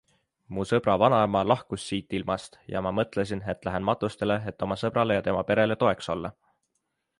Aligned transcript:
Mu 0.53 0.63
sõbra 0.69 0.93
vanaema 1.01 1.43
lahkus 1.49 1.83
siitilmast 1.89 2.57
ja 2.75 2.81
ma 2.87 2.95
mõtlesin, 3.01 3.45
et 3.55 3.69
lähen 3.69 3.87
matustele, 3.91 4.41
et 4.53 4.69
oma 4.69 4.81
sõbrale 4.85 5.19
ja 5.21 5.27
tema 5.29 5.47
perele 5.53 5.81
toeks 5.85 6.13
olla. 6.17 6.37